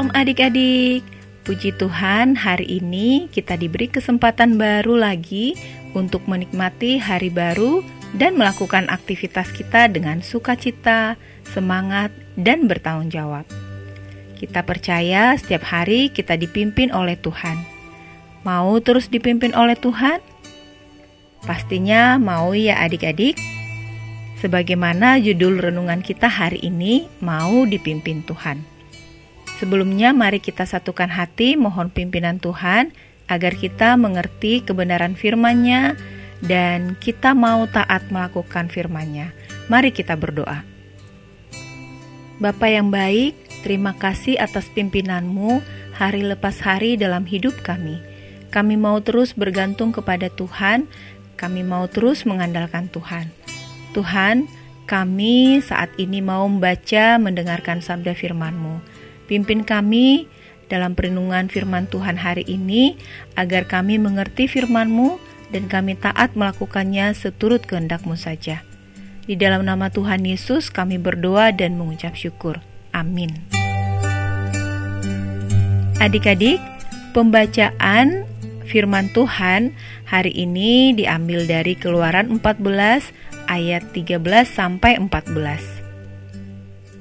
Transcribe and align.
Shalom 0.00 0.16
adik-adik. 0.16 1.04
Puji 1.44 1.76
Tuhan, 1.76 2.32
hari 2.32 2.80
ini 2.80 3.28
kita 3.36 3.60
diberi 3.60 3.84
kesempatan 3.84 4.56
baru 4.56 4.96
lagi 4.96 5.52
untuk 5.92 6.24
menikmati 6.24 6.96
hari 6.96 7.28
baru 7.28 7.84
dan 8.16 8.40
melakukan 8.40 8.88
aktivitas 8.88 9.52
kita 9.52 9.92
dengan 9.92 10.24
sukacita, 10.24 11.20
semangat, 11.44 12.08
dan 12.40 12.64
bertanggung 12.64 13.12
jawab. 13.12 13.44
Kita 14.40 14.64
percaya 14.64 15.36
setiap 15.36 15.68
hari 15.68 16.08
kita 16.08 16.40
dipimpin 16.40 16.96
oleh 16.96 17.20
Tuhan. 17.20 17.60
Mau 18.40 18.80
terus 18.80 19.12
dipimpin 19.12 19.52
oleh 19.52 19.76
Tuhan? 19.76 20.24
Pastinya 21.44 22.16
mau 22.16 22.56
ya 22.56 22.80
adik-adik. 22.80 23.36
Sebagaimana 24.40 25.20
judul 25.20 25.60
renungan 25.60 26.00
kita 26.00 26.32
hari 26.32 26.64
ini, 26.64 27.04
mau 27.20 27.68
dipimpin 27.68 28.24
Tuhan. 28.24 28.69
Sebelumnya 29.60 30.16
mari 30.16 30.40
kita 30.40 30.64
satukan 30.64 31.12
hati 31.12 31.52
mohon 31.52 31.92
pimpinan 31.92 32.40
Tuhan 32.40 32.96
agar 33.28 33.52
kita 33.52 33.92
mengerti 34.00 34.64
kebenaran 34.64 35.12
firman-Nya 35.12 36.00
dan 36.40 36.96
kita 36.96 37.36
mau 37.36 37.68
taat 37.68 38.08
melakukan 38.08 38.72
firman-Nya. 38.72 39.36
Mari 39.68 39.92
kita 39.92 40.16
berdoa. 40.16 40.64
Bapa 42.40 42.72
yang 42.72 42.88
baik, 42.88 43.36
terima 43.60 43.92
kasih 43.92 44.40
atas 44.40 44.64
pimpinanmu 44.72 45.60
hari 45.92 46.24
lepas 46.24 46.56
hari 46.64 46.96
dalam 46.96 47.28
hidup 47.28 47.52
kami. 47.60 48.00
Kami 48.48 48.80
mau 48.80 48.96
terus 49.04 49.36
bergantung 49.36 49.92
kepada 49.92 50.32
Tuhan, 50.32 50.88
kami 51.36 51.60
mau 51.68 51.84
terus 51.84 52.24
mengandalkan 52.24 52.88
Tuhan. 52.88 53.28
Tuhan, 53.92 54.48
kami 54.88 55.60
saat 55.60 55.92
ini 56.00 56.24
mau 56.24 56.48
membaca, 56.48 57.20
mendengarkan 57.20 57.84
sabda 57.84 58.16
firman-Mu. 58.16 58.99
Pimpin 59.30 59.62
kami 59.62 60.26
dalam 60.66 60.98
perenungan 60.98 61.46
firman 61.46 61.86
Tuhan 61.86 62.18
hari 62.18 62.42
ini, 62.50 62.98
agar 63.38 63.70
kami 63.70 63.94
mengerti 63.94 64.50
firman-Mu 64.50 65.22
dan 65.54 65.70
kami 65.70 65.94
taat 65.94 66.34
melakukannya 66.34 67.14
seturut 67.14 67.62
kehendak-Mu 67.62 68.18
saja. 68.18 68.66
Di 69.30 69.38
dalam 69.38 69.62
nama 69.62 69.86
Tuhan 69.86 70.26
Yesus 70.26 70.74
kami 70.74 70.98
berdoa 70.98 71.54
dan 71.54 71.78
mengucap 71.78 72.18
syukur. 72.18 72.58
Amin. 72.90 73.30
Adik-adik, 76.02 76.58
pembacaan 77.14 78.26
firman 78.66 79.14
Tuhan 79.14 79.78
hari 80.10 80.34
ini 80.34 80.90
diambil 80.90 81.46
dari 81.46 81.78
Keluaran 81.78 82.34
14 82.42 83.46
ayat 83.46 83.94
13 83.94 84.18
sampai 84.42 84.98
14. 84.98 85.14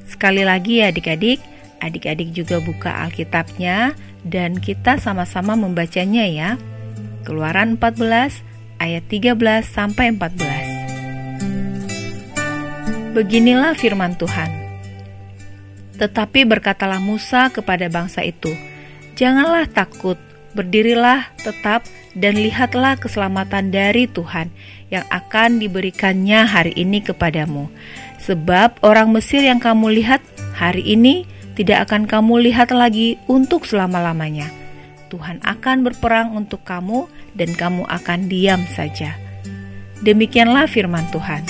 Sekali 0.05 0.45
lagi 0.45 0.85
ya 0.85 0.93
adik-adik, 0.93 1.41
Adik-adik 1.79 2.35
juga 2.35 2.59
buka 2.59 2.91
Alkitabnya 3.07 3.95
dan 4.27 4.59
kita 4.59 4.99
sama-sama 4.99 5.55
membacanya 5.55 6.27
ya. 6.27 6.59
Keluaran 7.23 7.79
14 7.79 8.43
ayat 8.79 9.03
13 9.07 9.63
sampai 9.63 10.11
14. 10.15 13.15
Beginilah 13.15 13.75
firman 13.75 14.15
Tuhan. 14.15 14.47
Tetapi 15.99 16.47
berkatalah 16.47 17.03
Musa 17.03 17.51
kepada 17.51 17.91
bangsa 17.91 18.23
itu, 18.23 18.55
"Janganlah 19.19 19.67
takut, 19.67 20.15
berdirilah 20.53 21.29
tetap 21.39 21.85
dan 22.17 22.37
lihatlah 22.39 22.97
keselamatan 22.97 23.69
dari 23.69 24.09
Tuhan 24.09 24.49
yang 24.89 25.05
akan 25.13 25.61
diberikannya 25.61 26.49
hari 26.49 26.73
ini 26.73 27.05
kepadamu. 27.05 27.69
Sebab 28.19 28.81
orang 28.81 29.13
Mesir 29.13 29.45
yang 29.45 29.61
kamu 29.61 29.93
lihat 30.01 30.21
hari 30.57 30.83
ini 30.83 31.29
tidak 31.59 31.91
akan 31.91 32.07
kamu 32.07 32.47
lihat 32.47 32.71
lagi 32.71 33.19
untuk 33.27 33.67
selama-lamanya. 33.67 34.47
Tuhan 35.11 35.43
akan 35.43 35.83
berperang 35.83 36.31
untuk 36.31 36.63
kamu, 36.63 37.11
dan 37.35 37.51
kamu 37.51 37.83
akan 37.83 38.31
diam 38.31 38.63
saja. 38.71 39.19
Demikianlah 39.99 40.71
firman 40.71 41.03
Tuhan. 41.11 41.43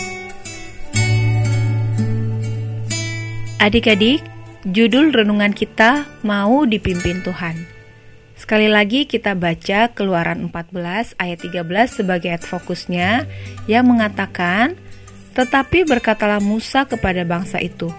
Adik-adik, 3.61 4.25
judul 4.65 5.13
renungan 5.13 5.53
kita 5.53 6.09
mau 6.25 6.65
dipimpin 6.65 7.21
Tuhan. 7.21 7.69
Sekali 8.33 8.65
lagi 8.65 9.05
kita 9.05 9.37
baca 9.37 9.93
Keluaran 9.93 10.49
14 10.49 11.13
ayat 11.21 11.37
13 11.37 12.01
sebagai 12.01 12.33
ayat 12.33 12.49
fokusnya 12.49 13.29
yang 13.69 13.85
mengatakan, 13.85 14.73
"Tetapi 15.37 15.85
berkatalah 15.85 16.41
Musa 16.41 16.89
kepada 16.89 17.21
bangsa 17.27 17.61
itu, 17.61 17.93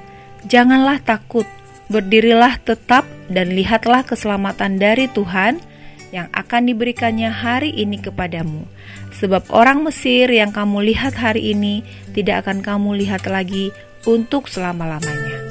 Janganlah 0.49 1.05
takut, 1.05 1.45
Berdirilah 1.91 2.63
tetap 2.63 3.03
dan 3.27 3.51
lihatlah 3.51 4.07
keselamatan 4.07 4.79
dari 4.79 5.11
Tuhan 5.11 5.59
yang 6.15 6.31
akan 6.31 6.71
diberikannya 6.71 7.31
hari 7.31 7.75
ini 7.75 7.99
kepadamu. 7.99 8.63
Sebab 9.11 9.51
orang 9.51 9.83
Mesir 9.83 10.31
yang 10.31 10.55
kamu 10.55 10.87
lihat 10.87 11.19
hari 11.19 11.51
ini 11.51 11.83
tidak 12.15 12.47
akan 12.47 12.63
kamu 12.63 13.03
lihat 13.03 13.27
lagi 13.27 13.75
untuk 14.07 14.47
selama-lamanya. 14.47 15.43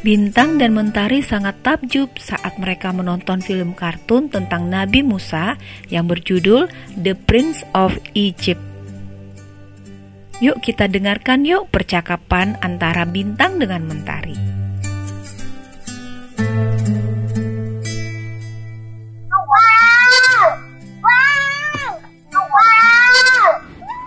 Bintang 0.00 0.56
dan 0.56 0.72
Mentari 0.72 1.20
sangat 1.20 1.60
takjub 1.60 2.08
saat 2.16 2.56
mereka 2.56 2.88
menonton 2.88 3.44
film 3.44 3.76
kartun 3.76 4.32
tentang 4.32 4.66
Nabi 4.66 5.04
Musa 5.04 5.60
yang 5.92 6.08
berjudul 6.08 6.72
The 6.96 7.14
Prince 7.14 7.62
of 7.76 7.94
Egypt. 8.16 8.69
Yuk 10.40 10.56
kita 10.64 10.88
dengarkan 10.88 11.44
yuk 11.44 11.68
percakapan 11.68 12.56
antara 12.64 13.04
bintang 13.04 13.60
dengan 13.60 13.84
mentari. 13.84 14.32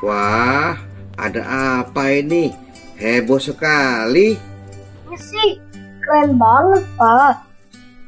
Wah, 0.01 0.73
ada 1.21 1.41
apa 1.85 2.03
ini? 2.17 2.49
Heboh 2.97 3.37
sekali. 3.37 4.33
Ini 5.05 5.17
sih 5.21 5.61
keren 6.01 6.41
banget, 6.41 6.81
Pak. 6.97 7.45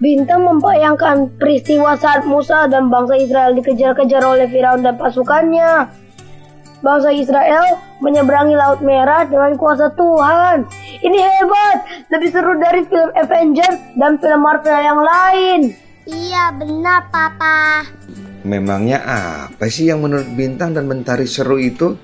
Bintang 0.01 0.49
membayangkan 0.49 1.29
peristiwa 1.37 1.93
saat 1.93 2.25
Musa 2.25 2.65
dan 2.73 2.89
bangsa 2.89 3.21
Israel 3.21 3.53
dikejar-kejar 3.53 4.25
oleh 4.25 4.49
Firaun 4.49 4.81
dan 4.81 4.97
pasukannya 4.97 6.04
bangsa 6.81 7.11
Israel 7.11 7.79
menyeberangi 8.03 8.55
Laut 8.57 8.81
Merah 8.83 9.23
dengan 9.27 9.55
kuasa 9.55 9.91
Tuhan. 9.93 10.67
Ini 10.99 11.19
hebat, 11.19 11.77
lebih 12.11 12.29
seru 12.31 12.53
dari 12.59 12.81
film 12.87 13.09
Avengers 13.15 13.79
dan 13.95 14.17
film 14.19 14.41
Marvel 14.43 14.79
yang 14.79 14.99
lain. 14.99 15.59
Iya 16.05 16.53
benar 16.53 17.09
papa. 17.09 17.87
Memangnya 18.45 19.01
apa 19.01 19.65
sih 19.65 19.89
yang 19.89 20.05
menurut 20.05 20.29
Bintang 20.37 20.77
dan 20.77 20.85
Mentari 20.85 21.25
seru 21.25 21.57
itu? 21.57 21.97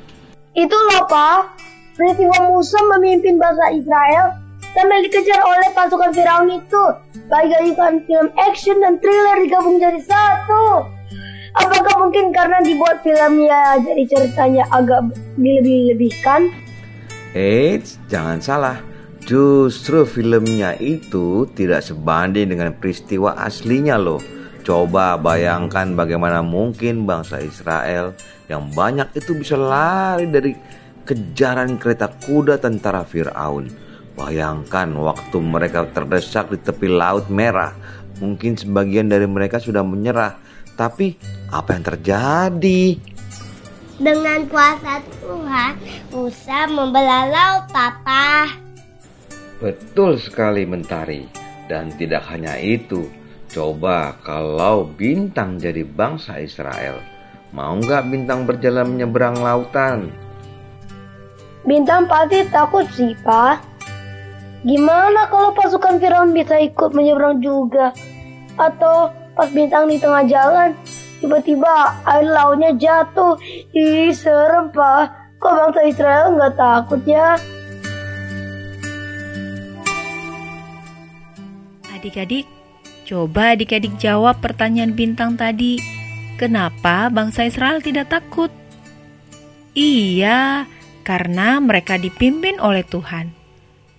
Itu 0.57 0.73
loh 0.73 1.05
pak, 1.05 1.53
peristiwa 1.93 2.49
Musa 2.49 2.81
memimpin 2.97 3.37
bangsa 3.37 3.69
Israel 3.77 4.25
sambil 4.73 4.99
dikejar 5.05 5.37
oleh 5.37 5.69
pasukan 5.77 6.11
Firaun 6.11 6.49
itu. 6.49 6.83
Bagaikan 7.29 8.03
film 8.03 8.27
action 8.35 8.83
dan 8.83 8.99
thriller 8.99 9.37
digabung 9.39 9.79
jadi 9.79 10.01
satu. 10.03 10.83
Apakah 11.51 12.07
mungkin 12.07 12.31
karena 12.31 12.63
dibuat 12.63 13.03
filmnya 13.03 13.75
jadi 13.83 14.03
ceritanya 14.07 14.63
agak 14.71 15.11
dilebih-lebihkan? 15.35 16.47
Eits, 17.35 17.99
jangan 18.07 18.39
salah. 18.39 18.77
Justru 19.21 20.07
filmnya 20.07 20.79
itu 20.79 21.45
tidak 21.53 21.83
sebanding 21.83 22.55
dengan 22.55 22.71
peristiwa 22.73 23.35
aslinya 23.35 23.99
loh. 23.99 24.23
Coba 24.63 25.19
bayangkan 25.19 25.91
bagaimana 25.97 26.39
mungkin 26.39 27.03
bangsa 27.03 27.43
Israel 27.43 28.15
yang 28.47 28.71
banyak 28.71 29.11
itu 29.17 29.35
bisa 29.35 29.59
lari 29.59 30.29
dari 30.29 30.53
kejaran 31.03 31.75
kereta 31.75 32.07
kuda 32.07 32.61
tentara 32.63 33.03
Fir'aun. 33.03 33.67
Bayangkan 34.15 34.87
waktu 34.95 35.37
mereka 35.41 35.87
terdesak 35.91 36.53
di 36.53 36.59
tepi 36.61 36.87
Laut 36.87 37.27
Merah. 37.27 37.75
Mungkin 38.21 38.53
sebagian 38.53 39.09
dari 39.09 39.25
mereka 39.25 39.57
sudah 39.57 39.81
menyerah 39.81 40.37
tapi 40.75 41.15
apa 41.51 41.69
yang 41.75 41.85
terjadi? 41.85 42.83
Dengan 44.01 44.49
kuasa 44.49 44.97
Tuhan, 45.21 45.77
Musa 46.09 46.59
membelah 46.65 47.29
laut, 47.29 47.69
Papa. 47.69 48.49
Betul 49.61 50.17
sekali, 50.17 50.65
Mentari. 50.65 51.29
Dan 51.69 51.93
tidak 51.95 52.25
hanya 52.33 52.57
itu, 52.57 53.05
coba 53.53 54.17
kalau 54.25 54.89
bintang 54.97 55.61
jadi 55.61 55.85
bangsa 55.85 56.41
Israel, 56.41 56.97
mau 57.53 57.77
nggak 57.77 58.09
bintang 58.09 58.49
berjalan 58.49 58.97
menyeberang 58.97 59.37
lautan? 59.37 60.09
Bintang 61.61 62.09
pasti 62.09 62.41
takut 62.49 62.89
sih, 62.97 63.13
Pak. 63.21 63.61
Gimana 64.65 65.29
kalau 65.29 65.53
pasukan 65.53 66.01
Firaun 66.01 66.33
bisa 66.33 66.57
ikut 66.57 66.89
menyeberang 66.97 67.37
juga? 67.37 67.93
Atau 68.57 69.13
Pas 69.41 69.49
bintang 69.49 69.89
di 69.89 69.97
tengah 69.97 70.21
jalan, 70.29 70.69
tiba-tiba 71.17 71.97
air 72.05 72.29
lautnya 72.29 72.77
jatuh. 72.77 73.41
Ih, 73.73 74.13
serem, 74.13 74.69
Pak. 74.69 75.09
Kok 75.41 75.53
bangsa 75.57 75.81
Israel 75.81 76.37
nggak 76.37 76.53
takut 76.61 77.01
ya? 77.09 77.41
Adik-adik, 81.89 82.45
coba 83.09 83.57
adik-adik 83.57 83.97
jawab 83.97 84.37
pertanyaan 84.45 84.93
bintang 84.93 85.33
tadi. 85.33 85.81
Kenapa 86.37 87.09
bangsa 87.09 87.49
Israel 87.49 87.81
tidak 87.81 88.13
takut? 88.13 88.53
Iya, 89.73 90.69
karena 91.01 91.57
mereka 91.57 91.97
dipimpin 91.97 92.61
oleh 92.61 92.85
Tuhan. 92.85 93.33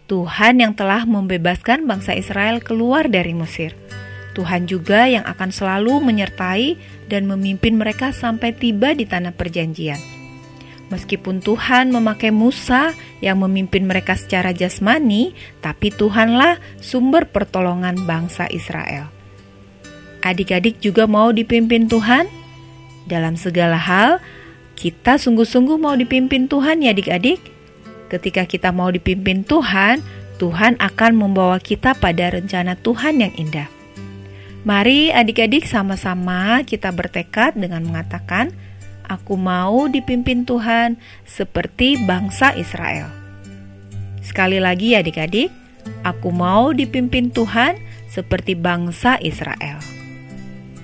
Tuhan 0.07 0.63
yang 0.63 0.79
telah 0.79 1.03
membebaskan 1.03 1.91
bangsa 1.91 2.15
Israel 2.15 2.63
keluar 2.63 3.11
dari 3.11 3.35
Mesir. 3.35 3.75
Tuhan 4.33 4.65
juga 4.65 5.05
yang 5.09 5.25
akan 5.29 5.53
selalu 5.53 6.01
menyertai 6.01 6.81
dan 7.09 7.29
memimpin 7.29 7.77
mereka 7.77 8.11
sampai 8.17 8.57
tiba 8.57 8.97
di 8.97 9.05
tanah 9.05 9.37
perjanjian. 9.37 10.01
Meskipun 10.93 11.41
Tuhan 11.41 11.89
memakai 11.89 12.29
Musa 12.29 12.93
yang 13.25 13.41
memimpin 13.41 13.89
mereka 13.89 14.13
secara 14.13 14.53
jasmani, 14.53 15.33
tapi 15.65 15.89
Tuhanlah 15.89 16.61
sumber 16.85 17.25
pertolongan 17.33 18.05
bangsa 18.05 18.45
Israel. 18.53 19.09
Adik-adik 20.21 20.85
juga 20.85 21.09
mau 21.09 21.33
dipimpin 21.33 21.89
Tuhan 21.89 22.29
dalam 23.09 23.41
segala 23.41 23.81
hal. 23.81 24.21
Kita 24.77 25.17
sungguh-sungguh 25.17 25.81
mau 25.81 25.97
dipimpin 25.97 26.45
Tuhan, 26.45 26.85
ya, 26.85 26.93
adik-adik. 26.93 27.41
Ketika 28.13 28.45
kita 28.45 28.69
mau 28.69 28.93
dipimpin 28.93 29.49
Tuhan, 29.49 30.05
Tuhan 30.37 30.77
akan 30.77 31.13
membawa 31.17 31.57
kita 31.57 31.97
pada 31.97 32.37
rencana 32.37 32.77
Tuhan 32.77 33.25
yang 33.25 33.33
indah. 33.41 33.82
Mari, 34.63 35.11
adik-adik, 35.11 35.67
sama-sama 35.67 36.63
kita 36.63 36.95
bertekad 36.95 37.59
dengan 37.59 37.83
mengatakan 37.83 38.55
Aku 39.11 39.35
mau 39.35 39.91
dipimpin 39.91 40.47
Tuhan 40.47 40.95
seperti 41.27 41.99
bangsa 42.07 42.55
Israel. 42.55 43.11
Sekali 44.23 44.63
lagi 44.63 44.95
ya 44.95 45.03
adik-adik, 45.03 45.51
aku 46.07 46.31
mau 46.31 46.71
dipimpin 46.71 47.35
Tuhan 47.35 47.75
seperti 48.07 48.55
bangsa 48.55 49.19
Israel. 49.19 49.83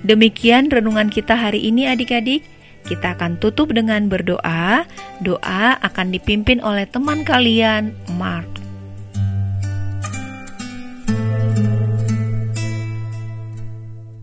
Demikian 0.03 0.67
renungan 0.67 1.07
kita 1.07 1.39
hari 1.39 1.63
ini 1.63 1.87
adik-adik. 1.87 2.43
Kita 2.83 3.15
akan 3.15 3.39
tutup 3.39 3.71
dengan 3.71 4.11
berdoa. 4.11 4.83
Doa 5.23 5.79
akan 5.79 6.11
dipimpin 6.11 6.59
oleh 6.59 6.83
teman 6.83 7.23
kalian, 7.23 7.95
Mark. 8.19 8.58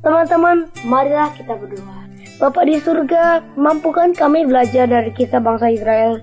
Teman-teman, 0.07 0.71
marilah 0.87 1.35
kita 1.35 1.59
berdoa. 1.59 2.07
Bapak 2.39 2.71
di 2.71 2.79
surga, 2.79 3.43
mampukan 3.59 4.15
kami 4.15 4.47
belajar 4.47 4.87
dari 4.87 5.11
kisah 5.11 5.43
bangsa 5.43 5.67
Israel 5.67 6.23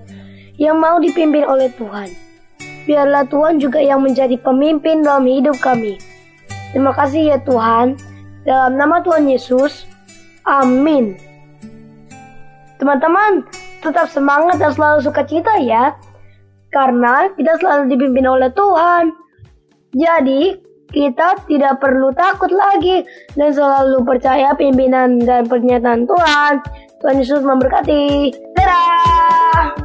yang 0.56 0.80
mau 0.80 0.96
dipimpin 0.96 1.44
oleh 1.44 1.68
Tuhan. 1.76 2.08
Biarlah 2.88 3.28
Tuhan 3.28 3.60
juga 3.60 3.84
yang 3.84 4.00
menjadi 4.00 4.40
pemimpin 4.40 5.04
dalam 5.04 5.28
hidup 5.28 5.60
kami. 5.60 6.00
Terima 6.72 6.96
kasih 6.96 7.36
ya 7.36 7.38
Tuhan. 7.44 8.00
Dalam 8.48 8.80
nama 8.80 9.04
Tuhan 9.04 9.28
Yesus. 9.28 9.84
Amin. 10.48 11.20
Teman-teman, 12.80 13.44
tetap 13.84 14.08
semangat 14.08 14.64
dan 14.64 14.72
selalu 14.72 15.04
sukacita 15.04 15.60
ya. 15.60 15.92
Karena 16.72 17.28
kita 17.36 17.60
selalu 17.60 17.92
dipimpin 17.92 18.24
oleh 18.32 18.48
Tuhan. 18.56 19.12
Jadi, 19.92 20.56
kita 20.94 21.42
tidak 21.50 21.82
perlu 21.82 22.14
takut 22.14 22.54
lagi 22.54 23.02
dan 23.34 23.50
selalu 23.50 24.06
percaya 24.06 24.54
pimpinan 24.54 25.18
dan 25.18 25.44
pernyataan 25.50 26.06
Tuhan. 26.06 26.52
Tuhan 27.02 27.16
Yesus 27.20 27.42
memberkati. 27.42 28.30
Dadah! 28.54 29.83